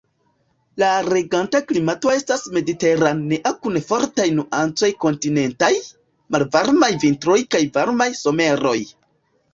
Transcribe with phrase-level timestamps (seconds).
[0.83, 5.71] La reganta klimato estas mediteranea kun fortaj nuancoj kontinentaj;
[6.37, 8.77] malvarmaj vintroj kaj varmaj someroj.